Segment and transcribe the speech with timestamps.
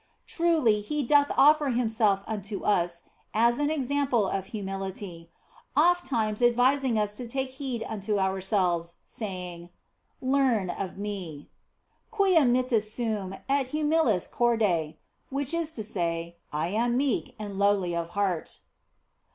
[0.25, 3.01] Truly, He doth offer Himself unto us
[3.35, 5.29] as an example of humility,
[5.77, 9.69] ofttimes advising us to take heed unto ourselves, saying,"
[10.19, 11.51] Learn of Me"
[12.11, 14.95] (Quia mitis sum et bumilis corde,
[15.29, 18.61] which is to say," I am meek and lowly of heart